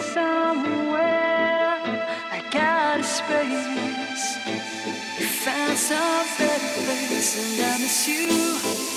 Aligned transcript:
somewhere. 0.00 1.78
I 2.30 2.42
got 2.50 3.00
a 3.00 3.02
space. 3.02 4.38
You 5.18 5.26
found 5.26 5.78
some 5.78 6.26
better 6.38 6.82
place, 6.84 7.36
and 7.38 7.66
I 7.66 7.78
miss 7.78 8.08
you. 8.08 8.87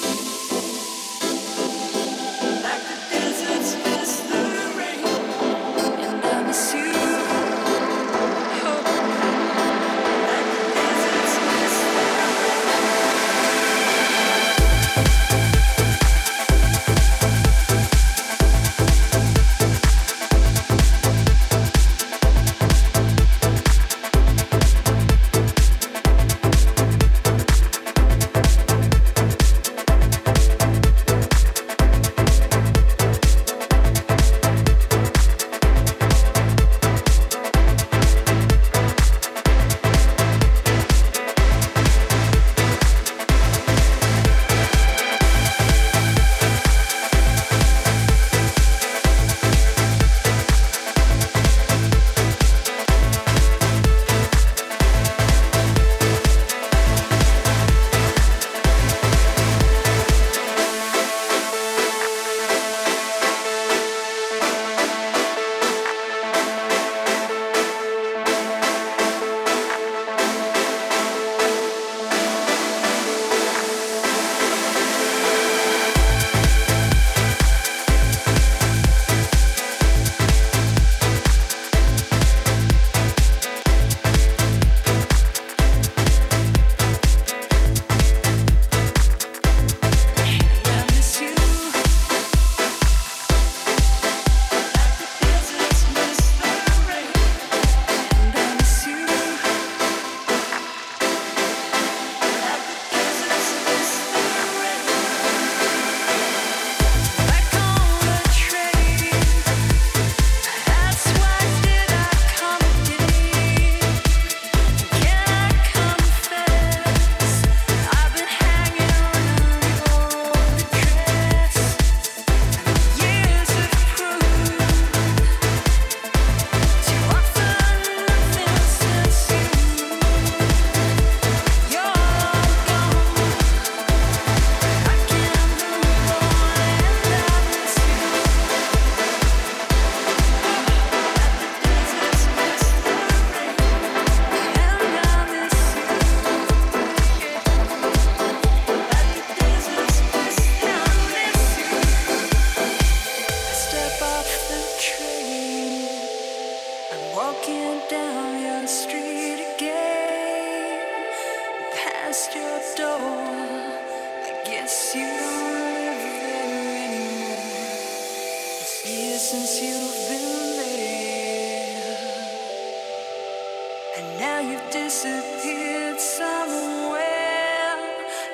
disappeared 174.71 176.00
somewhere. 176.00 177.02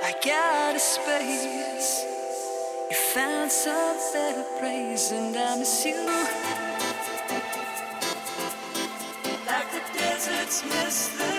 I 0.04 0.14
got 0.24 0.76
a 0.76 0.80
space. 0.80 2.06
You 2.90 2.98
found 3.14 3.52
some 3.52 3.98
better 4.14 4.46
praise, 4.60 5.12
and 5.12 5.36
I 5.38 5.58
miss 5.58 5.86
you. 5.86 6.06
Like 9.48 9.72
the 9.72 9.82
deserts 9.98 10.64
miss 10.66 11.10
the 11.18 11.37